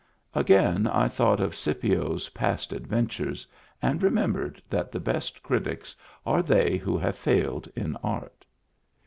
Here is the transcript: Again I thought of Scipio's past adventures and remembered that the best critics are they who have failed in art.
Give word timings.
Again 0.33 0.87
I 0.87 1.07
thought 1.07 1.39
of 1.39 1.55
Scipio's 1.55 2.29
past 2.29 2.73
adventures 2.73 3.45
and 3.83 4.01
remembered 4.01 4.59
that 4.67 4.91
the 4.91 4.99
best 4.99 5.43
critics 5.43 5.95
are 6.25 6.41
they 6.41 6.75
who 6.77 6.97
have 6.97 7.15
failed 7.15 7.69
in 7.75 7.95
art. 7.97 8.43